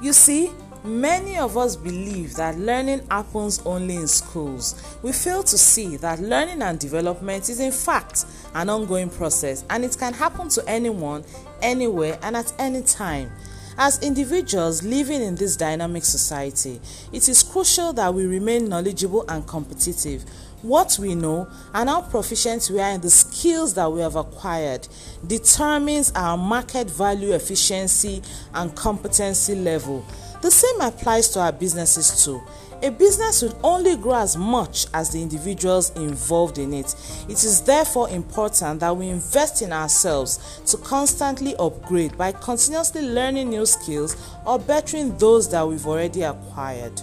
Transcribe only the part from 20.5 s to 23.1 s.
What we know and how proficient we are in the